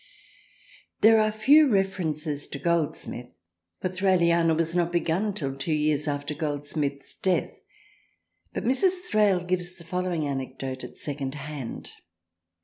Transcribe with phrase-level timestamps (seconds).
[1.01, 3.35] There are few references to Goldsmith,
[3.81, 7.61] for Thraliana was not begun till two years after Goldsmith's death,
[8.51, 9.01] but Mrs.
[9.07, 11.91] Thrale gives the following anecdote at second hand.